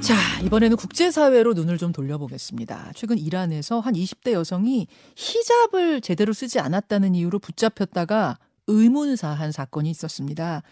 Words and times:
자, 0.00 0.40
이번에는 0.44 0.78
국제사회로 0.78 1.52
눈을 1.52 1.76
좀 1.76 1.92
돌려보겠습니다. 1.92 2.92
최근 2.94 3.18
이란에서 3.18 3.80
한 3.80 3.92
20대 3.94 4.32
여성이 4.32 4.86
히잡을 5.14 6.00
제대로 6.00 6.32
쓰지 6.32 6.58
않았다는 6.58 7.14
이유로 7.14 7.38
붙잡혔다가 7.38 8.38
의문사한 8.66 9.52
사건이 9.52 9.90
있었습니다. 9.90 10.62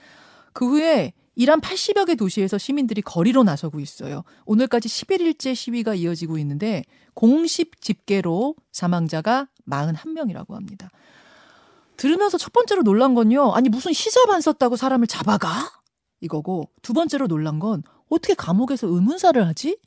그 0.55 0.67
후에 0.67 1.13
이란 1.35 1.61
80여 1.61 2.07
개 2.07 2.15
도시에서 2.15 2.57
시민들이 2.57 3.03
거리로 3.03 3.45
나서고 3.45 3.81
있어요. 3.81 4.25
오늘까지 4.47 4.89
11일째 4.89 5.55
시위가 5.55 5.95
이어지고 5.95 6.39
있는데 6.39 6.83
공식 7.13 7.81
집계로 7.83 8.57
사망자가 8.73 9.49
41명이라고 9.69 10.55
합니다. 10.55 10.91
들으면서 11.97 12.39
첫 12.39 12.53
번째로 12.53 12.83
놀란 12.83 13.15
건요. 13.15 13.53
아니 13.53 13.69
무슨 13.69 13.93
히잡 13.93 14.31
안 14.31 14.41
썼다고 14.41 14.77
사람을 14.77 15.07
잡아가? 15.07 15.71
이거고 16.21 16.71
두 16.83 16.93
번째로 16.95 17.29
놀란 17.29 17.59
건 17.59 17.83
어떻게 18.09 18.35
감옥에서 18.35 18.87
의문사를 18.87 19.47
하지? 19.47 19.79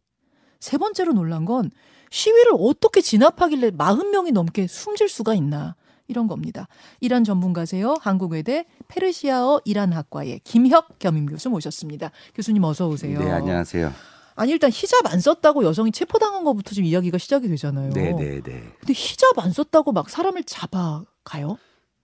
세 0.60 0.78
번째로 0.78 1.14
놀란 1.14 1.46
건 1.46 1.72
시위를 2.10 2.52
어떻게 2.60 3.02
진압하길래 3.02 3.72
40명이 3.72 4.32
넘게 4.34 4.68
숨질 4.68 5.10
수가 5.10 5.34
있나? 5.34 5.76
이런 6.08 6.28
겁니다. 6.28 6.68
이란 7.00 7.24
전문가세요. 7.24 7.96
한국외대 8.02 8.66
페르시아어 8.90 9.62
이란학과의 9.64 10.42
김혁 10.44 11.00
겸임 11.00 11.26
교수 11.26 11.50
모셨습니다. 11.50 12.12
교수님 12.36 12.64
어서 12.66 12.88
오세요. 12.90 13.18
네, 13.18 13.32
안녕하세요. 13.32 13.94
아니 14.36 14.52
일단 14.52 14.70
히잡 14.72 15.06
안 15.12 15.20
썼다고 15.20 15.64
여성이 15.64 15.92
체포당한 15.92 16.44
것부터 16.44 16.72
지금 16.72 16.86
이야기가 16.86 17.18
시작이 17.18 17.48
되잖아요. 17.48 17.92
네, 17.94 18.12
네, 18.14 18.42
네. 18.42 18.74
근데 18.80 18.94
히잡 18.94 19.40
안 19.40 19.52
썼다고 19.52 19.94
막 19.94 20.10
사람을 20.10 20.44
잡아가요? 20.44 21.58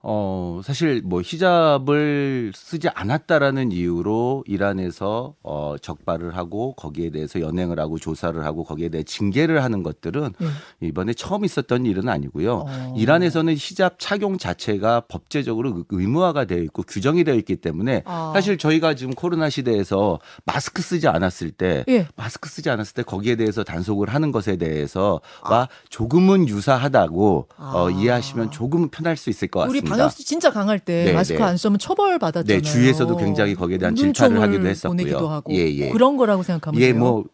어, 0.04 0.62
사실 0.64 1.02
뭐 1.04 1.22
히잡을 1.24 2.52
쓰지 2.56 2.88
않았다라는 2.90 3.72
이유로 3.72 4.44
이란에서 4.48 5.34
어, 5.44 5.76
적발을 5.82 6.38
하고 6.38 6.73
거기에 6.76 7.10
대해서 7.10 7.42
연행을 7.42 7.80
하고 7.80 7.98
조사를 7.98 8.44
하고 8.46 8.64
거기에 8.64 8.90
대해 8.90 9.04
징계를 9.04 9.64
하는 9.64 9.82
것들은 9.82 10.34
네. 10.38 10.48
이번에 10.81 11.14
처음 11.14 11.44
있었던 11.45 11.86
일은 11.88 12.09
아니고요. 12.09 12.66
어. 12.68 12.94
이란에서는 12.95 13.53
히잡 13.56 13.95
착용 13.98 14.38
자체가 14.38 15.02
법제적으로 15.08 15.70
의- 15.78 15.84
의무화가 15.90 16.45
되어 16.45 16.59
있고 16.59 16.84
규정이 16.84 17.23
되어 17.23 17.34
있기 17.36 17.56
때문에 17.58 18.03
아. 18.06 18.31
사실 18.36 18.58
저희가 18.59 18.94
지금 18.94 19.14
코로나 19.16 19.50
시대에서 19.50 20.20
마스크 20.45 20.81
쓰지 20.84 21.08
않았을 21.08 21.52
때 21.52 21.84
예. 21.90 22.08
마스크 22.16 22.48
쓰지 22.50 22.70
않았을 22.70 22.94
때 22.94 23.03
거기에 23.03 23.36
대해서 23.36 23.64
단속을 23.64 24.09
하는 24.14 24.31
것에 24.31 24.58
대해서와 24.58 25.68
조금은 25.90 26.48
유사하다고 26.48 27.48
아. 27.58 27.72
어, 27.75 27.90
이해하시면 27.90 28.52
조금은 28.52 28.90
편할 28.90 29.18
수 29.18 29.30
있을 29.31 29.48
것 29.48 29.62
같습니다. 29.62 29.88
방역수 29.98 30.26
진짜 30.26 30.52
강할 30.52 30.80
때 30.80 31.06
네, 31.06 31.14
마스크 31.14 31.38
네. 31.38 31.44
안 31.44 31.58
쓰면 31.58 31.80
처벌 31.80 32.20
받았잖아요. 32.20 32.62
네, 32.62 32.62
주위에서도 32.62 33.17
굉장히 33.17 33.56
거기에 33.56 33.78
대한 33.78 33.95
질타를 33.95 34.42
하기도 34.42 34.67
했었고요. 34.67 34.95
보내기도 34.98 35.30
하고 35.30 35.53
예, 35.53 35.70
예. 35.70 35.90
그런 35.90 36.17
거라고 36.17 36.44
생각하면 36.44 36.80
예, 36.81 36.92
돼요. 36.92 37.00
뭐 37.00 37.26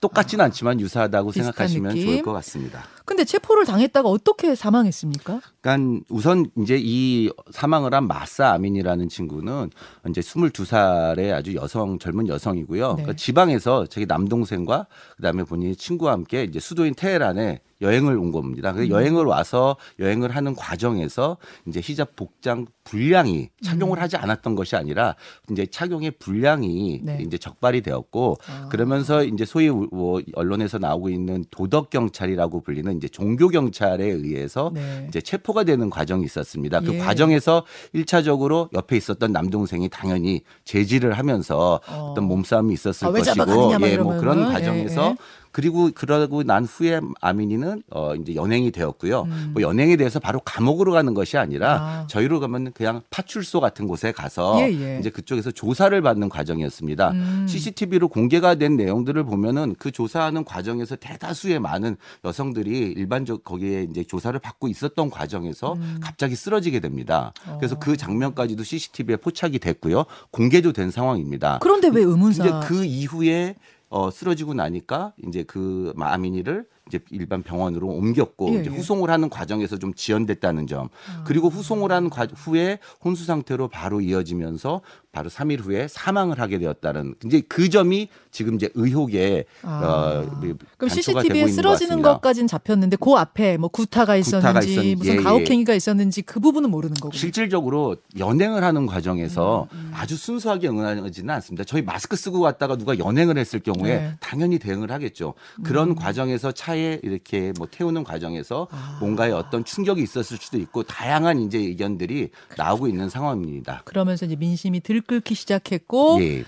똑같지는 0.00 0.44
않지만 0.46 0.80
유사하다고 0.80 1.32
생각하시면 1.32 1.94
느낌? 1.94 2.06
좋을 2.06 2.22
것 2.22 2.32
같습니다. 2.32 2.82
근데 3.04 3.24
체포를 3.24 3.64
당했다가 3.64 4.08
어떻게 4.08 4.54
사망했습니까? 4.54 5.40
그러니까 5.60 6.04
우선 6.08 6.46
이제 6.58 6.78
이 6.80 7.30
사망을 7.50 7.94
한 7.94 8.06
마사 8.06 8.52
아민이라는 8.52 9.08
친구는 9.08 9.70
이제 10.08 10.20
22살의 10.20 11.32
아주 11.32 11.54
여성 11.54 11.98
젊은 11.98 12.28
여성이고요. 12.28 12.88
네. 12.88 12.94
그러니까 12.94 13.12
지방에서 13.14 13.86
자기 13.86 14.06
남동생과 14.06 14.86
그다음에 15.16 15.44
본인이 15.44 15.74
친구와 15.74 16.12
함께 16.12 16.44
이제 16.44 16.60
수도인 16.60 16.94
테헤란에 16.94 17.60
여행을 17.80 18.16
온 18.18 18.32
겁니다. 18.32 18.70
음. 18.72 18.76
그 18.76 18.88
여행을 18.88 19.24
와서 19.24 19.76
여행을 19.98 20.34
하는 20.34 20.54
과정에서 20.54 21.36
이제 21.66 21.80
히잡 21.82 22.16
복장 22.16 22.66
분량이 22.84 23.50
착용을 23.62 24.00
하지 24.00 24.16
않았던 24.16 24.54
것이 24.54 24.74
아니라 24.74 25.14
이제 25.50 25.66
착용의 25.66 26.12
분량이 26.12 27.00
음. 27.00 27.06
네. 27.06 27.22
이제 27.24 27.38
적발이 27.38 27.82
되었고 27.82 28.38
아. 28.48 28.68
그러면서 28.68 29.24
이제 29.24 29.44
소위 29.44 29.70
뭐 29.70 30.20
언론에서 30.34 30.78
나오고 30.78 31.10
있는 31.10 31.44
도덕 31.50 31.90
경찰이라고 31.90 32.62
불리는 32.62 32.96
이제 32.96 33.08
종교 33.08 33.48
경찰에 33.48 34.04
의해서 34.04 34.70
네. 34.74 35.06
이제 35.08 35.20
체포 35.20 35.47
가 35.52 35.64
되는 35.64 35.88
과정이 35.90 36.24
있었습니다. 36.24 36.80
그 36.80 36.94
예. 36.94 36.98
과정에서 36.98 37.64
일차적으으로 37.92 38.68
옆에 38.74 38.96
있었던 38.96 39.32
남동생이 39.32 39.88
당연히 39.88 40.42
제지를 40.64 41.12
하면서 41.14 41.80
어. 41.88 41.98
어. 41.98 42.14
떤 42.14 42.24
몸싸움이 42.24 42.74
있었을 42.74 43.08
아, 43.08 43.10
왜 43.10 43.20
것이고 43.20 43.72
예, 43.82 43.98
뭐 43.98 44.16
그런. 44.18 44.48
과정에서 44.52 45.04
예, 45.04 45.10
예. 45.10 45.16
그리고 45.52 45.90
그러고 45.94 46.42
난 46.42 46.64
후에 46.64 47.00
아민이는 47.20 47.82
어 47.90 48.14
이제 48.14 48.34
연행이 48.34 48.70
되었고요. 48.70 49.22
음. 49.22 49.50
뭐 49.54 49.62
연행에 49.62 49.96
대해서 49.96 50.20
바로 50.20 50.40
감옥으로 50.40 50.92
가는 50.92 51.14
것이 51.14 51.36
아니라 51.36 51.80
아. 51.80 52.06
저희로 52.08 52.40
가면 52.40 52.72
그냥 52.72 53.02
파출소 53.10 53.60
같은 53.60 53.86
곳에 53.86 54.12
가서 54.12 54.60
예, 54.60 54.72
예. 54.72 54.98
이제 54.98 55.10
그쪽에서 55.10 55.50
조사를 55.50 56.00
받는 56.00 56.28
과정이었습니다. 56.28 57.10
음. 57.10 57.46
CCTV로 57.48 58.08
공개가 58.08 58.54
된 58.54 58.76
내용들을 58.76 59.24
보면은 59.24 59.74
그 59.78 59.90
조사하는 59.90 60.44
과정에서 60.44 60.96
대다수의 60.96 61.60
많은 61.60 61.96
여성들이 62.24 62.94
일반적 62.96 63.44
거기에 63.44 63.86
이제 63.90 64.04
조사를 64.04 64.38
받고 64.38 64.68
있었던 64.68 65.10
과정에서 65.10 65.74
음. 65.74 65.98
갑자기 66.02 66.34
쓰러지게 66.34 66.80
됩니다. 66.80 67.32
그래서 67.58 67.76
어. 67.76 67.78
그 67.78 67.96
장면까지도 67.96 68.62
CCTV에 68.64 69.16
포착이 69.16 69.58
됐고요. 69.58 70.04
공개도 70.30 70.72
된 70.72 70.90
상황입니다. 70.90 71.58
그런데 71.60 71.88
왜 71.88 72.02
의문사? 72.02 72.60
그 72.60 72.84
이후에 72.84 73.56
어 73.90 74.10
쓰러지고 74.10 74.54
나니까 74.54 75.14
이제 75.26 75.42
그 75.44 75.92
아민이를 75.98 76.66
이제 76.88 76.98
일반 77.10 77.42
병원으로 77.42 77.86
옮겼고 77.88 78.54
예, 78.54 78.60
이제 78.60 78.70
예. 78.72 78.76
후송을 78.76 79.10
하는 79.10 79.28
과정에서 79.30 79.78
좀 79.78 79.94
지연됐다는 79.94 80.66
점. 80.66 80.88
아. 81.08 81.22
그리고 81.24 81.48
후송을 81.48 81.92
한 81.92 82.10
과- 82.10 82.26
후에 82.34 82.78
혼수 83.04 83.24
상태로 83.24 83.68
바로 83.68 84.00
이어지면서 84.00 84.80
바로 85.12 85.30
3일 85.30 85.60
후에 85.60 85.88
사망을 85.88 86.38
하게 86.40 86.58
되었다는 86.58 87.14
이제 87.24 87.42
그 87.48 87.68
점이 87.70 88.08
지금 88.30 88.54
이제 88.56 88.68
의혹에 88.74 89.44
아. 89.62 90.24
어, 90.24 90.30
그럼 90.40 90.58
단초가 90.78 91.22
되고 91.22 91.34
CCTV에 91.34 91.48
쓰러지는. 91.48 92.02
것까지는 92.02 92.46
잡혔는데 92.46 92.96
그 92.96 93.12
앞에 93.12 93.56
뭐 93.56 93.68
구타가 93.68 94.16
있었는지 94.16 94.46
구타가 94.46 94.60
있었는지, 94.64 94.96
무슨 94.96 95.12
예, 95.14 95.16
예. 95.18 95.22
가혹행위가 95.22 95.74
있었는지 95.74 96.22
그 96.22 96.40
부분은 96.40 96.70
모르는 96.70 96.94
거고. 96.94 97.14
실질적으로 97.16 97.96
연행을 98.18 98.62
하는 98.64 98.86
과정에서 98.86 99.66
음, 99.72 99.90
아주 99.94 100.16
순수하게 100.16 100.68
응하지는 100.68 101.34
않습니다. 101.34 101.64
저희 101.64 101.82
마스크 101.82 102.16
쓰고 102.16 102.40
갔다가 102.40 102.76
누가 102.76 102.98
연행을 102.98 103.36
했을 103.38 103.60
경우에 103.60 103.96
네. 103.96 104.06
음. 104.06 104.16
당연히 104.20 104.58
대응을 104.58 104.90
하겠죠. 104.92 105.34
그런 105.64 105.94
과정에서 105.94 106.52
차에 106.52 106.77
이렇게 107.02 107.52
뭐 107.58 107.66
태우는 107.70 108.04
과정에서 108.04 108.68
아. 108.70 108.98
뭔가의 109.00 109.32
어떤 109.32 109.64
충격이 109.64 110.02
있었을 110.02 110.36
수도 110.36 110.58
있고 110.58 110.82
다양한 110.82 111.42
이제 111.42 111.58
의견들이 111.58 112.30
나오고 112.56 112.88
있는 112.88 113.08
상황입니다. 113.08 113.82
그러면서 113.84 114.26
이제 114.26 114.36
민심이 114.36 114.80
들끓기 114.80 115.34
시작했고 115.34 116.18
예. 116.22 116.44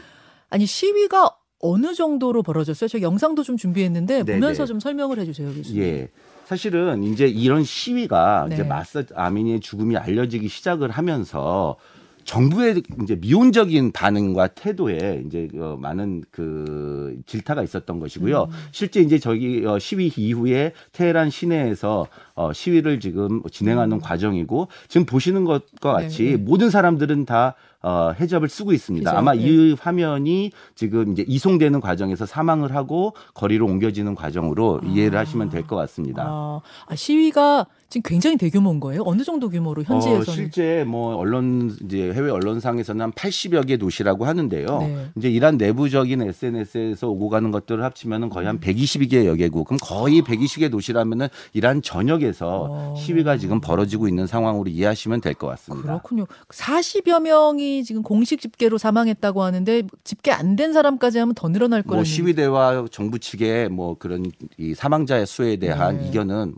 아니 0.49 0.67
시위가 0.67 1.37
어느 1.61 1.95
정도로 1.95 2.43
벌어졌어요? 2.43 2.89
저 2.89 3.01
영상도 3.01 3.43
좀 3.43 3.57
준비했는데 3.57 4.25
네, 4.25 4.35
보면서 4.35 4.65
네. 4.65 4.67
좀 4.67 4.81
설명을 4.81 5.19
해주세요, 5.19 5.53
교수님. 5.53 5.83
예. 5.83 6.09
사실은 6.47 7.05
이제 7.05 7.27
이런 7.29 7.63
시위가 7.63 8.47
네. 8.49 8.55
이제 8.55 8.65
마사 8.65 9.05
아미니의 9.15 9.61
죽음이 9.61 9.97
알려지기 9.97 10.49
시작을 10.49 10.91
하면서 10.91 11.77
정부의 12.25 12.83
이제 13.03 13.17
미온적인 13.17 13.93
반응과 13.93 14.49
태도에 14.49 15.23
이제 15.27 15.49
어, 15.57 15.77
많은 15.81 16.23
그 16.31 17.21
질타가 17.27 17.63
있었던 17.63 17.99
것이고요. 17.99 18.45
음. 18.45 18.51
실제 18.73 19.01
이제 19.01 19.19
저기 19.19 19.65
어, 19.67 19.79
시위 19.79 20.13
이후에 20.15 20.73
테헤란 20.93 21.31
시내에서 21.31 22.07
어, 22.41 22.55
시위를 22.55 23.01
지금 23.01 23.43
진행하는 23.51 24.01
과정이고 24.01 24.69
지금 24.89 25.05
보시는 25.05 25.45
것과 25.45 25.93
같이 25.93 26.23
음. 26.23 26.25
네, 26.25 26.37
네. 26.37 26.43
모든 26.43 26.71
사람들은 26.71 27.27
다 27.27 27.55
어, 27.83 28.13
해접을 28.19 28.49
쓰고 28.49 28.73
있습니다. 28.73 29.11
히잡, 29.11 29.19
아마 29.19 29.35
예. 29.37 29.41
이 29.41 29.73
화면이 29.79 30.53
지금 30.75 31.13
이제 31.13 31.25
이송되는 31.27 31.81
과정에서 31.81 32.27
사망을 32.27 32.75
하고 32.75 33.15
거리로 33.33 33.65
옮겨지는 33.67 34.15
과정으로 34.15 34.81
이해를 34.87 35.19
하시면 35.19 35.49
될 35.49 35.61
것 35.67 35.77
같습니다. 35.77 36.25
아, 36.27 36.61
아, 36.87 36.95
시위가 36.97 37.67
지금 37.89 38.09
굉장히 38.09 38.37
대규모인 38.37 38.81
거예요? 38.81 39.03
어느 39.05 39.23
정도 39.25 39.49
규모로 39.49 39.83
현지에서는? 39.83 40.21
어, 40.21 40.25
실제 40.25 40.85
뭐 40.87 41.17
언론 41.17 41.75
이제 41.85 42.13
해외 42.13 42.31
언론상에서는 42.31 43.01
한 43.01 43.13
80여 43.13 43.67
개 43.67 43.77
도시라고 43.79 44.27
하는데요. 44.27 44.79
네. 44.79 45.11
이제 45.17 45.31
이란 45.31 45.57
내부적인 45.57 46.23
SNS에서 46.23 47.09
오고 47.09 47.31
가는 47.31 47.51
것들을 47.51 47.83
합치면은 47.83 48.29
거의 48.29 48.47
한 48.47 48.61
120개 48.61 49.25
여개국. 49.27 49.67
그럼 49.67 49.79
거의 49.83 50.23
120개 50.23 50.71
도시라면은 50.71 51.29
이란 51.55 51.83
전역에 51.83 52.30
서 52.33 52.69
어. 52.71 52.95
시위가 52.97 53.37
지금 53.39 53.61
벌어지고 53.61 54.09
있는 54.09 54.27
상황으로 54.27 54.69
이해하시면 54.69 55.21
될 55.21 55.35
것 55.35 55.47
같습니다. 55.49 55.87
그렇군요. 55.87 56.27
40여 56.49 57.21
명이 57.23 57.85
지금 57.85 58.03
공식 58.03 58.41
집계로 58.41 58.79
사망했다고 58.79 59.43
하는데 59.43 59.83
집계 60.05 60.33
안 60.33 60.57
된 60.57 60.73
사람까지 60.73 61.19
하면 61.19 61.35
더 61.35 61.49
늘어날 61.49 61.83
뭐 61.87 61.91
거라는 61.93 62.05
시위대와 62.05 62.87
정부 62.91 63.19
측의 63.19 63.69
뭐 63.71 63.97
그런 63.99 64.31
이 64.59 64.75
사망자의 64.75 65.27
수에 65.27 65.57
대한 65.57 65.99
네. 65.99 66.09
이견은 66.09 66.55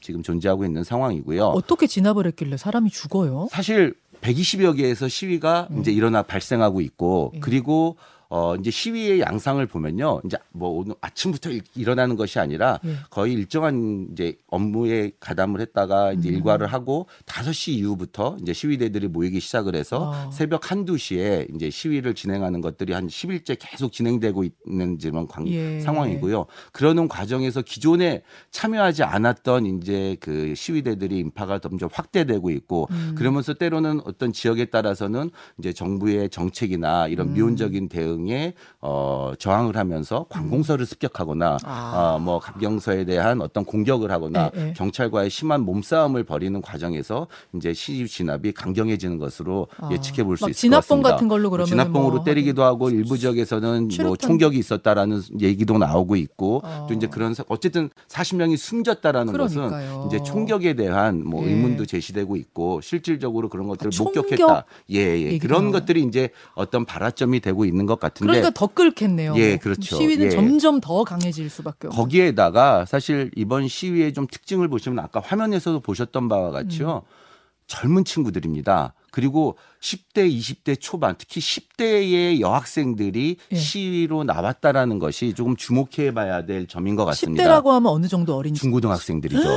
지금 0.00 0.22
존재하고 0.22 0.64
있는 0.64 0.82
상황이고요. 0.82 1.44
어떻게 1.46 1.86
진압을 1.86 2.26
했길래 2.26 2.56
사람이 2.56 2.90
죽어요? 2.90 3.48
사실 3.50 3.94
120여 4.22 4.76
개에서 4.76 5.06
시위가 5.08 5.68
이제 5.78 5.92
일어나 5.92 6.22
발생하고 6.22 6.80
있고 6.80 7.32
예. 7.34 7.40
그리고 7.40 7.96
어 8.28 8.56
이제 8.56 8.70
시위의 8.70 9.20
양상을 9.20 9.64
보면요. 9.66 10.22
이제 10.24 10.36
뭐 10.52 10.70
오늘 10.70 10.94
아침부터 11.00 11.50
일, 11.50 11.62
일어나는 11.74 12.16
것이 12.16 12.38
아니라 12.38 12.80
예. 12.84 12.96
거의 13.10 13.34
일정한 13.34 14.08
이제 14.12 14.36
업무에 14.48 15.12
가담을 15.20 15.60
했다가 15.60 16.12
이제 16.14 16.30
음. 16.30 16.34
일과를 16.34 16.66
하고 16.66 17.06
5시 17.26 17.72
이후부터 17.72 18.36
이제 18.42 18.52
시위대들이 18.52 19.08
모이기 19.08 19.40
시작을 19.40 19.74
해서 19.76 20.12
아. 20.14 20.30
새벽 20.32 20.70
한두 20.70 20.96
시에 20.96 21.46
이제 21.54 21.70
시위를 21.70 22.14
진행하는 22.14 22.60
것들이 22.60 22.92
한 22.92 23.06
10일째 23.08 23.56
계속 23.60 23.92
진행되고 23.92 24.44
있는 24.66 24.98
지금 24.98 25.26
관- 25.26 25.46
예. 25.48 25.80
상황이고요. 25.80 26.46
그러는 26.72 27.08
과정에서 27.08 27.62
기존에 27.62 28.22
참여하지 28.50 29.02
않았던 29.04 29.66
이제 29.66 30.16
그 30.20 30.54
시위대들이 30.54 31.18
인파가 31.18 31.58
점점 31.58 31.88
확대되고 31.92 32.50
있고 32.50 32.88
음. 32.90 33.14
그러면서 33.16 33.54
때로는 33.54 34.00
어떤 34.04 34.32
지역에 34.32 34.66
따라서는 34.66 35.30
이제 35.58 35.72
정부의 35.72 36.30
정책이나 36.30 37.08
이런 37.08 37.28
음. 37.28 37.34
미온적인 37.34 37.88
대응 37.88 38.23
에 38.30 38.54
어 38.80 39.32
저항을 39.38 39.76
하면서 39.76 40.26
관공서를 40.28 40.84
습격하거나 40.86 41.56
아. 41.64 42.18
어뭐 42.20 42.38
감경서에 42.40 43.04
대한 43.04 43.40
어떤 43.40 43.64
공격을 43.64 44.10
하거나 44.10 44.50
예, 44.56 44.68
예. 44.68 44.72
경찰과의 44.74 45.30
심한 45.30 45.62
몸싸움을 45.62 46.24
벌이는 46.24 46.60
과정에서 46.60 47.26
이제 47.54 47.72
시위 47.72 48.06
진압이 48.06 48.52
강경해지는 48.52 49.18
것으로 49.18 49.68
아. 49.78 49.88
예측해 49.90 50.24
볼수막 50.24 50.50
있을 50.50 50.54
것 50.54 50.60
진압봉 50.60 50.80
같습니다. 50.98 51.10
같은 51.10 51.28
걸로 51.28 51.48
그러면 51.50 51.66
진압봉으로 51.66 52.14
뭐 52.16 52.24
때리기도 52.24 52.62
하고 52.62 52.90
일부 52.90 53.16
지역에서는 53.16 53.88
뭐. 54.02 54.16
총격이 54.16 54.58
있었다라는 54.58 55.22
얘기도 55.40 55.78
나오고 55.78 56.16
있고 56.16 56.60
어. 56.64 56.86
또 56.88 56.94
이제 56.94 57.06
그런 57.06 57.32
사- 57.34 57.44
어쨌든 57.48 57.88
40명이 58.08 58.56
숨졌다라는 58.58 59.32
그러니까요. 59.32 59.70
것은 59.70 60.06
이제 60.08 60.22
총격에 60.22 60.74
대한 60.74 61.24
뭐 61.24 61.42
예. 61.44 61.48
의문도 61.50 61.86
제시되고 61.86 62.36
있고 62.36 62.80
실질적으로 62.82 63.48
그런 63.48 63.66
것들을 63.68 63.88
아, 63.88 63.90
총격 63.90 64.26
목격했다. 64.26 64.64
예, 64.92 64.98
예. 64.98 65.38
그런. 65.38 65.64
것들이 65.74 66.02
이제 66.02 66.28
어떤 66.54 66.84
발화점이 66.84 67.40
되고 67.40 67.64
있는 67.64 67.86
것 67.86 67.98
같은데 68.04 68.32
그러니까 68.32 68.50
더 68.50 68.66
끓겠네요. 68.66 69.34
예, 69.36 69.56
그렇죠. 69.56 69.96
시위는 69.96 70.26
예. 70.26 70.30
점점 70.30 70.80
더 70.80 71.04
강해질 71.04 71.50
수밖에 71.50 71.88
없는. 71.88 71.96
거기에다가 71.96 72.84
사실 72.84 73.30
이번 73.36 73.68
시위의 73.68 74.12
좀 74.12 74.26
특징을 74.26 74.68
보시면 74.68 74.98
아까 74.98 75.20
화면에서도 75.20 75.80
보셨던 75.80 76.28
바와 76.28 76.50
같이요. 76.50 77.02
음. 77.04 77.24
젊은 77.66 78.04
친구들입니다. 78.04 78.94
그리고 79.10 79.56
10대, 79.80 80.30
20대 80.30 80.76
초반, 80.78 81.14
특히 81.16 81.40
10대의 81.40 82.40
여학생들이 82.40 83.36
예. 83.52 83.56
시위로 83.56 84.24
나왔다라는 84.24 84.98
것이 84.98 85.34
조금 85.34 85.56
주목해 85.56 86.12
봐야 86.12 86.44
될 86.44 86.66
점인 86.66 86.96
것 86.96 87.04
같습니다. 87.06 87.42
10대라고 87.42 87.68
하면 87.68 87.92
어느 87.92 88.06
정도 88.06 88.36
어린지. 88.36 88.60
중고등학생들이죠. 88.60 89.48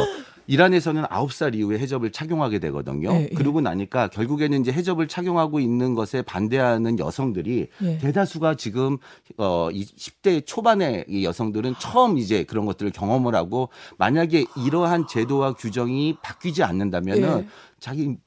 이란에서는 0.48 1.04
9살 1.04 1.56
이후에 1.56 1.78
해접을 1.80 2.12
착용하게 2.12 2.60
되거든요. 2.60 3.12
예, 3.12 3.28
예. 3.30 3.36
그러고 3.36 3.62
나니까 3.62 4.08
결국에는 4.08 4.62
이제 4.62 4.72
해접을 4.72 5.08
착용하고 5.08 5.60
있는 5.60 5.94
것에 5.94 6.22
반대하는 6.22 7.00
여성들이 7.00 7.68
예. 7.84 7.98
대다수가 7.98 8.56
지금 8.56 8.98
어 9.38 9.70
10대 9.72 10.46
초반의 10.46 11.06
이 11.10 11.26
여성들은 11.26 11.76
처음 11.80 12.18
이제 12.18 12.44
그런 12.44 12.66
것들을 12.66 12.92
경험을 12.92 13.36
하고 13.36 13.70
만약에 13.98 14.46
이러한 14.66 15.08
제도와 15.08 15.54
규정이 15.54 16.18
바뀌지 16.22 16.64
않는다면은 16.64 17.40
예. 17.40 17.48
자기 17.80 18.18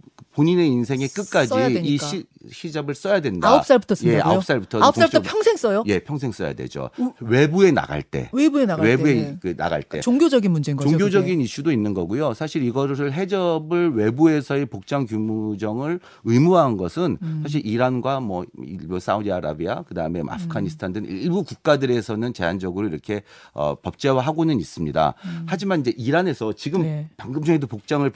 본인의 0.40 0.68
인생의 0.68 1.08
끝까지 1.08 1.82
이. 1.82 1.98
시, 1.98 2.24
히잡을 2.50 2.94
써야 2.94 3.20
된다. 3.20 3.48
아홉 3.48 3.66
살부터 3.66 3.94
쓴다고요? 3.94 4.18
예, 4.18 4.22
아홉 4.22 4.42
살부터 4.42 4.82
아홉 4.82 4.94
살부터 4.94 5.20
평생 5.20 5.56
써요? 5.56 5.84
예, 5.86 5.98
평생 5.98 6.32
써야 6.32 6.54
되죠. 6.54 6.88
외부에 7.20 7.70
나갈 7.70 8.02
때. 8.02 8.30
외부에 8.32 8.64
나갈 8.64 8.86
외부에 8.86 9.14
때. 9.14 9.36
그 9.42 9.56
나갈 9.56 9.82
때. 9.82 10.00
종교적인 10.00 10.50
문제인 10.50 10.78
거죠. 10.78 10.88
종교적인 10.88 11.34
그게. 11.34 11.44
이슈도 11.44 11.70
있는 11.70 11.92
거고요. 11.92 12.32
사실 12.32 12.62
이거를 12.62 13.12
해접을 13.12 13.92
외부에서의 13.94 14.66
복장 14.66 15.04
규정을 15.04 16.00
의무화한 16.24 16.78
것은 16.78 17.18
음. 17.20 17.40
사실 17.42 17.64
이란과 17.66 18.20
뭐 18.20 18.46
일부 18.64 18.98
사우디아라비아 18.98 19.82
그다음에 19.82 20.22
뭐 20.22 20.32
아프가니스탄 20.32 20.94
등 20.94 21.04
일부 21.04 21.44
국가들에서는 21.44 22.32
제한적으로 22.32 22.88
이렇게 22.88 23.22
어, 23.52 23.74
법제화하고는 23.74 24.58
있습니다. 24.58 25.14
하지만 25.44 25.80
이제 25.80 25.92
이란에서 25.98 26.54
지금 26.54 26.80
음. 26.80 26.84
네. 26.84 27.08
방금 27.18 27.44
전에도 27.44 27.66
복장을 27.66 28.10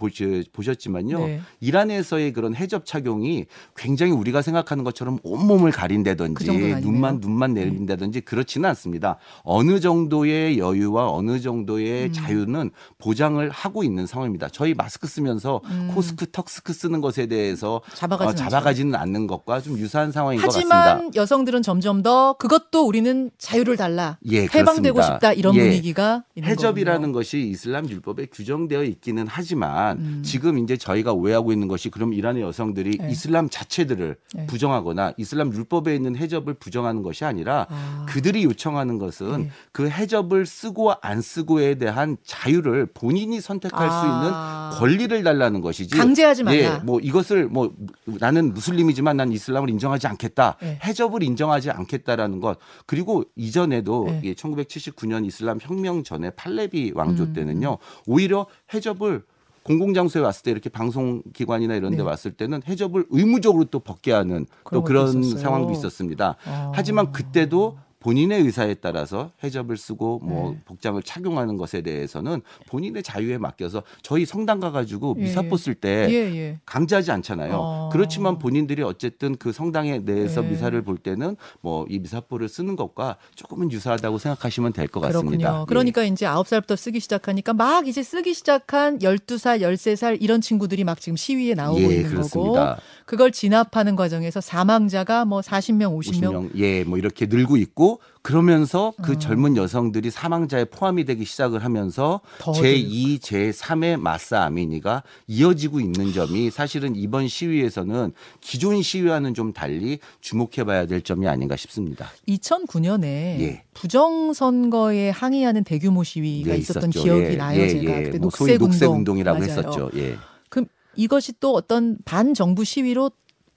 보셨지만요. 0.53 1.19
네. 1.26 1.41
이란에서 1.61 2.13
의 2.19 2.32
그런 2.32 2.55
해접 2.55 2.87
착용이 2.87 3.46
굉장히 3.76 4.12
우리가 4.12 4.43
생각하는 4.43 4.84
것처럼 4.84 5.19
온몸을 5.22 5.70
그 5.70 5.78
가린다든지 5.78 6.50
아니네요. 6.50 6.81
눈만 6.81 7.19
눈만 7.20 7.55
내린다든지 7.55 8.22
그렇지는 8.22 8.69
않습니다. 8.70 9.19
어느 9.43 9.81
정도의 9.81 10.58
여유와 10.58 11.11
어느 11.11 11.40
정도의 11.40 12.06
음. 12.06 12.12
자유는 12.12 12.70
보장을 12.99 13.49
하고 13.50 13.84
있는 13.84 14.06
상황입니다. 14.06 14.49
저희 14.49 14.75
마스크 14.75 15.06
쓰면서 15.06 15.61
코스크 15.93 16.31
턱스크 16.31 16.72
쓰는 16.72 17.00
것에 17.00 17.26
대해서 17.26 17.81
음. 17.84 17.94
잡아가지는 17.94 18.32
어, 18.32 18.34
잡아가지는 18.37 18.94
않는 18.94 19.26
것과 19.26 19.61
좀 19.61 19.78
유사한 19.78 20.12
상황인 20.12 20.40
것 20.40 20.46
하지만 20.46 20.84
같습니다. 20.84 21.20
여성들은 21.20 21.62
점점 21.62 22.02
더 22.02 22.34
그것도 22.34 22.87
우리는 22.87 23.31
자유를 23.38 23.76
달라. 23.76 24.19
예, 24.31 24.43
해방되고 24.43 24.94
그렇습니다. 24.94 25.02
싶다 25.02 25.32
이런 25.32 25.55
예. 25.55 25.61
분위기가 25.61 26.25
해접이라는 26.38 27.00
거군요. 27.00 27.12
것이 27.14 27.40
이슬람 27.40 27.88
율법에 27.88 28.26
규정되어 28.26 28.84
있기는 28.84 29.26
하지만 29.28 29.99
음. 29.99 30.22
지금 30.25 30.58
이제 30.58 30.76
저희가 30.76 31.12
오해하고 31.12 31.52
있는 31.52 31.69
것이 31.69 31.88
그럼 31.94 32.12
이란의 32.12 32.43
여성들이 32.43 32.99
네. 32.99 33.11
이슬람 33.12 33.49
자체들을 33.49 34.17
네. 34.35 34.46
부정하거나 34.46 35.12
이슬람 35.17 35.55
율법에 35.55 35.94
있는 35.94 36.17
해접을 36.17 36.55
부정하는 36.55 37.05
것이 37.05 37.25
아니라 37.25 37.69
아. 37.70 38.05
그들이 38.08 38.43
요청하는 38.43 38.99
것은 38.99 39.43
네. 39.43 39.50
그 39.70 39.88
해접을 39.88 40.44
쓰고 40.44 40.94
안 41.00 41.20
쓰고에 41.20 41.76
대한 41.76 42.17
자유를 42.25 42.87
본인이 42.87 43.41
선택할 43.41 43.88
수 43.88 43.94
아. 43.96 44.73
있는 44.73 44.81
권리를 44.81 45.23
달라는 45.23 45.61
것이지. 45.61 45.96
강제하지 45.96 46.43
말라. 46.43 46.56
예, 46.56 46.79
뭐 46.82 46.99
이것을 46.99 47.46
뭐 47.46 47.73
나는 48.06 48.52
무슬림이지만 48.55 49.17
난 49.17 49.31
이슬람을 49.31 49.70
인정하지 49.70 50.08
않겠다. 50.08 50.56
네. 50.61 50.81
해접을 50.82 51.23
인정하지 51.23 51.70
않겠다라는 51.70 52.40
것. 52.40 52.58
그리고 52.87 53.23
이전에도 53.37 54.06
네. 54.08 54.20
예, 54.25 54.35
1979년 54.35 55.25
이슬람 55.26 55.61
혁명 55.62 56.02
전에 56.02 56.31
팔레비 56.31 56.90
왕조 56.97 57.23
음. 57.23 57.32
때는요. 57.35 57.79
오히려 58.08 58.47
해접을 58.75 59.23
공공장소에 59.64 60.22
왔을 60.22 60.43
때 60.43 60.50
이렇게 60.50 60.69
방송기관이나 60.70 61.75
이런 61.75 61.93
데 61.93 61.99
네. 61.99 62.02
왔을 62.02 62.32
때는 62.32 62.62
해접을 62.69 63.06
의무적으로 63.11 63.64
또 63.64 63.81
벗게 63.81 64.12
하는 64.12 64.46
또 64.70 64.82
그런 64.84 65.20
있었어요. 65.20 65.40
상황도 65.40 65.72
있었습니다. 65.72 66.37
아. 66.46 66.72
하지만 66.75 67.12
그때도 67.12 67.78
본인의 68.04 68.42
의사에 68.42 68.74
따라서 68.74 69.30
해접을 69.42 69.78
쓰고 69.78 70.20
뭐 70.22 70.50
네. 70.50 70.58
복장을 70.66 71.02
착용하는 71.02 71.56
것에 71.56 71.80
대해서는 71.80 72.42
본인의 72.68 73.02
자유에 73.02 73.38
맡겨서 73.38 73.82
저희 74.02 74.26
성당 74.26 74.60
가가지고 74.60 75.16
예, 75.18 75.22
미사포 75.22 75.56
쓸때 75.56 76.06
예, 76.10 76.14
예. 76.36 76.58
강제하지 76.66 77.12
않잖아요. 77.12 77.54
어. 77.58 77.88
그렇지만 77.90 78.38
본인들이 78.38 78.82
어쨌든 78.82 79.36
그 79.36 79.52
성당에 79.52 80.00
내에서 80.00 80.42
네. 80.42 80.50
미사를 80.50 80.82
볼 80.82 80.98
때는 80.98 81.36
뭐 81.62 81.86
이 81.88 81.98
미사포를 81.98 82.48
쓰는 82.48 82.76
것과 82.76 83.16
조금은 83.36 83.70
유사하다고 83.72 84.18
생각하시면 84.18 84.72
될 84.74 84.88
것 84.88 85.00
같습니다. 85.00 85.60
예. 85.62 85.64
그러니까 85.66 86.04
이제 86.04 86.26
아홉 86.26 86.46
살부터 86.46 86.76
쓰기 86.76 87.00
시작하니까 87.00 87.54
막 87.54 87.88
이제 87.88 88.02
쓰기 88.02 88.34
시작한 88.34 88.98
12살, 88.98 89.60
13살 89.62 90.18
이런 90.20 90.40
친구들이 90.42 90.84
막 90.84 91.00
지금 91.00 91.16
시위에 91.16 91.54
나오고 91.54 91.80
예, 91.80 91.84
있는 91.86 92.10
그렇습니다. 92.10 92.66
거고 92.74 92.80
그걸 93.06 93.32
진압하는 93.32 93.96
과정에서 93.96 94.40
사망자가 94.40 95.24
뭐 95.24 95.40
40명, 95.40 95.96
50명, 95.98 96.50
50명, 96.50 96.50
예, 96.56 96.84
뭐 96.84 96.98
이렇게 96.98 97.26
늘고 97.26 97.56
있고 97.56 97.94
그러면서 98.23 98.93
그 99.02 99.12
어. 99.12 99.19
젊은 99.19 99.56
여성들이 99.56 100.11
사망자에 100.11 100.66
포함이 100.66 101.04
되기 101.04 101.25
시작을 101.25 101.64
하면서 101.64 102.21
더 102.38 102.52
제2, 102.52 103.21
제3의 103.21 103.99
마사 103.99 104.42
아미니가 104.45 105.02
이어지고 105.26 105.80
있는 105.80 106.12
점이 106.12 106.50
사실은 106.50 106.97
이번 106.97 107.28
시위에서는 107.28 108.12
기존 108.40 108.83
시위와는 108.83 109.35
좀 109.35 109.52
달리 109.52 109.99
주목해 110.21 110.64
봐야 110.64 110.87
될 110.87 111.02
점이 111.02 111.26
아닌가 111.26 111.57
싶습니다. 111.57 112.11
2009년에 112.28 113.04
예. 113.04 113.64
부정선거에 113.75 115.11
항의하는 115.11 115.64
대규모 115.64 116.04
시위가 116.04 116.52
예, 116.52 116.57
있었던 116.59 116.90
있었죠. 116.90 117.02
기억이 117.02 117.25
예, 117.25 117.37
나요. 117.37 117.61
예, 117.61 117.68
제가 117.68 117.99
예. 117.99 118.02
그때 118.04 118.18
뭐 118.18 118.30
녹색, 118.30 118.59
녹색 118.59 118.90
운동 118.90 119.14
맞아요. 119.23 119.42
했었죠. 119.42 119.90
예. 119.95 120.16
그럼 120.49 120.66
이것이 120.97 121.33
또 121.40 121.54
어떤 121.54 121.99
반정부 122.04 122.64
시위로 122.64 123.11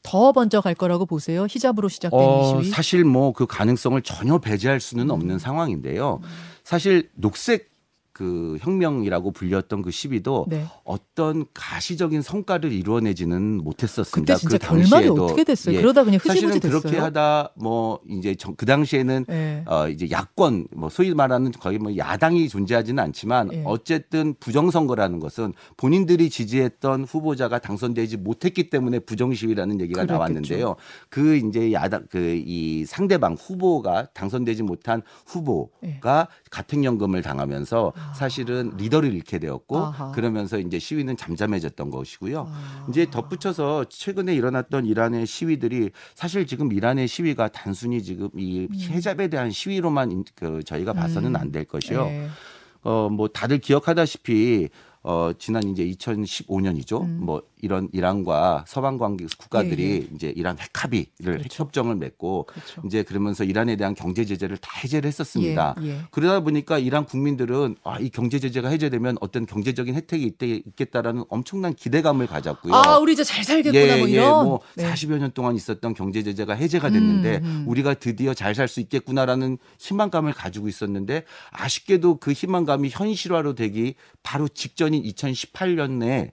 더 0.09 0.31
번져 0.31 0.61
갈 0.61 0.73
거라고 0.73 1.05
보세요. 1.05 1.45
히잡으로 1.49 1.89
시작된 1.89 2.19
어, 2.19 2.59
이 2.59 2.63
시위. 2.63 2.71
사실 2.71 3.03
뭐 3.03 3.33
그 3.33 3.45
가능성을 3.45 4.01
전혀 4.03 4.37
배제할 4.37 4.79
수는 4.79 5.11
없는 5.11 5.37
상황인데요. 5.37 6.21
사실 6.63 7.09
녹색 7.15 7.69
그 8.17 8.57
혁명이라고 8.61 9.29
불렸던 9.31 9.83
그 9.83 9.91
시위도 9.91 10.47
네. 10.49 10.65
어떤 10.83 11.45
가시적인 11.53 12.23
성과를 12.23 12.71
이루어내지는 12.71 13.57
못했었습니다. 13.63 14.33
그때 14.33 14.39
진짜 14.41 14.57
그 14.57 14.65
결말이. 14.79 15.07
어떻게 15.09 15.43
됐어요? 15.43 15.75
예. 15.75 15.81
그러다 15.81 16.03
그냥 16.03 16.19
흐지부지 16.23 16.59
됐어요. 16.59 16.81
그렇게 16.81 16.97
하다 16.97 17.51
뭐 17.55 17.99
이제 18.09 18.33
정- 18.33 18.55
그 18.55 18.65
당시에는 18.65 19.25
예. 19.29 19.63
어 19.67 19.87
이제 19.87 20.09
야권 20.09 20.67
뭐 20.75 20.89
소위 20.89 21.13
말하는 21.13 21.51
거의 21.51 21.77
뭐 21.77 21.95
야당이 21.95 22.49
존재하지는 22.49 23.03
않지만 23.03 23.53
예. 23.53 23.61
어쨌든 23.65 24.33
부정선거라는 24.39 25.19
것은 25.19 25.53
본인들이 25.77 26.31
지지했던 26.31 27.03
후보자가 27.03 27.59
당선되지 27.59 28.17
못했기 28.17 28.71
때문에 28.71 28.97
부정시위라는 28.99 29.79
얘기가 29.81 30.01
그랬겠죠. 30.01 30.13
나왔는데요. 30.17 30.75
그 31.09 31.35
이제 31.37 31.71
야당 31.71 32.07
그 32.09 32.17
이 32.47 32.83
상대방 32.85 33.35
후보가 33.39 34.07
당선되지 34.13 34.63
못한 34.63 35.01
후보가 35.27 35.69
예. 35.83 36.47
가택연금을 36.49 37.21
당하면서 37.21 37.93
사실은 38.15 38.71
리더를 38.77 39.13
잃게 39.13 39.39
되었고 39.39 39.77
아하. 39.77 40.11
그러면서 40.11 40.57
이제 40.59 40.79
시위는 40.79 41.17
잠잠해졌던 41.17 41.89
것이고요. 41.89 42.47
아. 42.49 42.85
이제 42.89 43.07
덧붙여서 43.09 43.85
최근에 43.89 44.33
일어났던 44.35 44.85
이란의 44.85 45.25
시위들이 45.25 45.91
사실 46.15 46.45
지금 46.47 46.71
이란의 46.71 47.07
시위가 47.07 47.49
단순히 47.49 48.01
지금 48.03 48.29
이 48.37 48.67
헤잡에 48.89 49.27
대한 49.27 49.51
시위로만 49.51 50.11
인- 50.11 50.25
그 50.35 50.63
저희가 50.63 50.93
봐서는 50.93 51.35
안 51.35 51.51
될 51.51 51.63
것이요. 51.65 52.05
네. 52.05 52.27
어뭐 52.83 53.29
다들 53.29 53.59
기억하다시피 53.59 54.69
어 55.03 55.31
지난 55.37 55.63
이제 55.63 55.85
2015년이죠. 55.85 57.01
음. 57.03 57.19
뭐 57.21 57.41
이런 57.61 57.87
이란과 57.93 58.65
서방 58.67 58.97
관계 58.97 59.25
국가들이 59.37 59.83
예, 59.83 59.89
예. 59.93 60.07
이제 60.13 60.33
이란 60.35 60.57
핵 60.59 60.69
합의를 60.73 61.13
그렇죠. 61.21 61.43
핵 61.43 61.59
협정을 61.59 61.95
맺고 61.95 62.47
그렇죠. 62.47 62.81
이제 62.85 63.03
그러면서 63.03 63.43
이란에 63.43 63.77
대한 63.77 63.95
경제 63.95 64.25
제재를 64.25 64.57
다 64.57 64.69
해제를 64.83 65.07
했었습니다. 65.07 65.75
예, 65.81 65.87
예. 65.87 65.97
그러다 66.11 66.41
보니까 66.41 66.77
이란 66.77 67.05
국민들은 67.05 67.77
아, 67.83 67.97
이 67.99 68.09
경제 68.09 68.39
제재가 68.39 68.67
해제되면 68.69 69.17
어떤 69.21 69.45
경제적인 69.45 69.95
혜택이 69.95 70.25
있대, 70.25 70.47
있겠다라는 70.47 71.23
엄청난 71.29 71.73
기대감을 71.73 72.27
가졌고요. 72.27 72.73
아, 72.73 72.97
우리 72.97 73.13
이제 73.13 73.23
잘 73.23 73.43
살겠구나 73.43 73.97
뭐 73.97 74.07
예, 74.09 74.11
이런. 74.11 74.45
뭐 74.45 74.59
네. 74.75 74.91
40여 74.91 75.17
년 75.17 75.31
동안 75.31 75.55
있었던 75.55 75.93
경제 75.93 76.21
제재가 76.21 76.53
해제가 76.53 76.89
됐는데 76.89 77.37
음, 77.37 77.45
음. 77.45 77.63
우리가 77.67 77.93
드디어 77.93 78.33
잘 78.33 78.57
살 78.57 78.67
수 78.67 78.79
있겠구나라는 78.81 79.57
희망감을 79.79 80.33
가지고 80.33 80.67
있었는데 80.67 81.23
아쉽게도 81.51 82.17
그 82.17 82.31
희망감이 82.31 82.89
현실화로 82.89 83.53
되기 83.55 83.95
바로 84.23 84.47
직전인 84.47 85.03
2018년에 85.03 86.31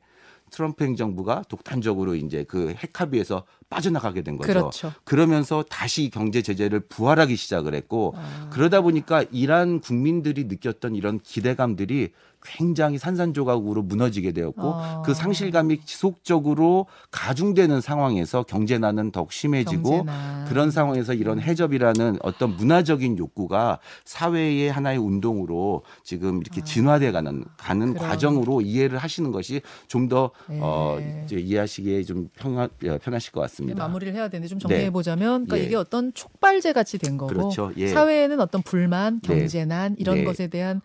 트럼프 0.55 0.85
행정부가 0.85 1.43
독단적으로 1.49 2.15
이제 2.15 2.45
그 2.45 2.75
핵 2.83 3.01
합의에서 3.01 3.45
빠져나가게 3.71 4.23
된 4.23 4.37
거죠. 4.37 4.53
그렇죠. 4.53 4.93
그러면서 5.05 5.65
다시 5.69 6.11
경제 6.11 6.43
제재를 6.43 6.81
부활하기 6.81 7.35
시작을 7.37 7.75
했고 7.75 8.15
아. 8.17 8.49
그러다 8.53 8.81
보니까 8.83 9.25
이란 9.33 9.81
국민들이 9.81 10.45
느꼈던 10.45 10.95
이런 10.95 11.19
기대감들이 11.21 12.13
굉장히 12.45 12.99
산산조각으로 12.99 13.83
무너지게 13.83 14.33
되었고 14.33 14.75
아. 14.75 15.03
그 15.05 15.15
상실감이 15.15 15.81
지속적으로 15.85 16.87
가중되는 17.11 17.81
상황에서 17.81 18.43
경제난은 18.43 19.11
더욱 19.11 19.33
심해지고 19.33 20.05
경제난. 20.05 20.45
그런 20.47 20.71
상황에서 20.71 21.15
이런 21.15 21.41
해접이라는 21.41 22.19
어떤 22.23 22.57
문화적인 22.57 23.19
욕구가 23.19 23.79
사회의 24.05 24.71
하나의 24.71 24.99
운동으로 24.99 25.83
지금 26.05 26.41
이렇게 26.41 26.63
진화돼 26.63 27.13
가는 27.13 27.45
가는 27.57 27.91
아. 27.91 27.93
그럼. 27.95 28.09
과정으로 28.09 28.61
이해를 28.61 28.99
하시는 28.99 29.33
것이 29.33 29.63
좀더 29.89 30.31
네. 30.49 30.59
어, 30.61 30.99
이제 31.25 31.37
이해하시기에 31.37 32.03
좀 32.05 32.29
편하, 32.37 32.69
예, 32.83 32.99
편하실 32.99 33.33
것 33.33 33.41
같습니다. 33.41 33.83
마무리를 33.83 34.15
해야 34.15 34.29
되는데 34.29 34.49
좀 34.49 34.59
정리해 34.59 34.91
보자면 34.91 35.47
그러니까 35.47 35.59
예. 35.59 35.63
이게 35.65 35.77
어떤 35.77 36.13
촉발제 36.13 36.73
같이 36.75 36.99
된 36.99 37.17
거고 37.17 37.33
그렇죠. 37.33 37.73
예. 37.79 37.89
사회에는 37.89 38.41
어떤 38.41 38.63
불만, 38.63 39.21
네. 39.21 39.41
경제난 39.41 39.97
이런 39.99 40.17
네. 40.17 40.25
것에 40.25 40.49
대한 40.49 40.83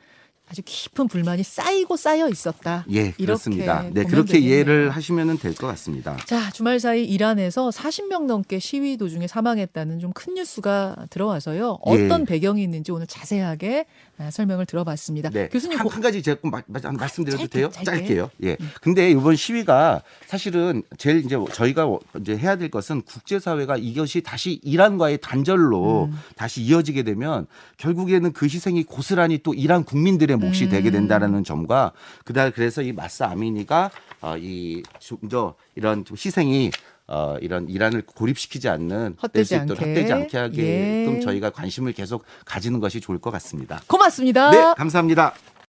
아주 0.50 0.62
깊은 0.65 1.08
불만이 1.08 1.44
쌓이고 1.44 1.96
쌓여 1.96 2.27
있었다. 2.27 2.84
예, 2.89 3.12
그렇습니다. 3.12 3.84
네, 3.94 4.03
그렇게 4.03 4.34
되겠네요. 4.34 4.50
이해를 4.56 4.89
하시면 4.89 5.38
될 5.38 5.53
것 5.53 5.68
같습니다. 5.68 6.18
자, 6.25 6.50
주말 6.51 6.79
사이 6.79 7.03
이란에서 7.06 7.70
40명 7.70 8.25
넘게 8.25 8.58
시위 8.60 8.98
도중에 8.98 9.27
사망했다는 9.27 10.00
좀 10.00 10.10
큰 10.13 10.34
뉴스가 10.34 10.96
들어와서요. 11.12 11.77
예. 11.88 12.06
어떤 12.06 12.25
배경이 12.25 12.63
있는지 12.63 12.91
오늘 12.91 13.06
자세하게 13.06 13.86
아, 14.18 14.32
설명을 14.32 14.65
들어봤습니다. 14.65 15.29
네. 15.29 15.48
교수님 15.50 15.77
한, 15.77 15.86
고- 15.86 15.94
한 15.94 16.01
가지 16.01 16.22
제가 16.24 16.41
꼭 16.41 16.50
마- 16.50 16.62
마- 16.68 16.79
말씀드려도 16.91 17.44
짧게, 17.44 17.58
돼요? 17.58 17.70
짧게. 17.72 18.03
게요 18.08 18.29
예. 18.44 18.58
근데 18.82 19.12
이번 19.12 19.36
시위가 19.36 20.01
사실은 20.27 20.84
제일 20.98 21.24
이제 21.24 21.38
저희가 21.53 21.88
이제 22.20 22.36
해야 22.38 22.56
될 22.58 22.70
것은 22.70 23.03
국제 23.03 23.39
사회가 23.39 23.77
이것이 23.77 24.22
다시 24.22 24.60
이란과의 24.63 25.20
단절로 25.22 26.06
음. 26.12 26.20
다시 26.36 26.62
이어지게 26.63 27.03
되면 27.03 27.46
결국에는 27.77 28.34
그 28.34 28.46
희생이 28.48 28.84
고스란히 28.84 29.38
또 29.44 29.53
이란 29.53 29.84
국민들의 29.84 30.36
몫이 30.39 30.65
음. 30.65 30.69
되게 30.69 30.91
된다라는 30.91 31.43
점과 31.43 31.91
그다음 32.25 32.51
그래서 32.53 32.81
이 32.81 32.91
마사 32.91 33.27
아미니가 33.27 33.91
어, 34.22 34.38
이좀 34.38 35.29
더 35.29 35.55
이런 35.75 36.05
좀 36.05 36.15
희생이 36.15 36.72
어, 37.08 37.38
이런 37.41 37.67
이란을 37.67 38.03
고립시키지 38.05 38.69
않는 38.69 39.15
헛되지 39.22 39.55
않게. 39.55 39.74
헛되지 39.74 40.13
않게 40.13 40.38
하게끔 40.38 41.15
예. 41.15 41.19
저희가 41.22 41.50
관심을 41.50 41.93
계속 41.93 42.24
가지는 42.46 42.79
것이 42.79 43.01
좋을 43.01 43.17
것 43.17 43.31
같습니다. 43.31 43.81
고맙습니다. 43.88 44.51
네, 44.51 44.74
감사합니다. 44.77 45.34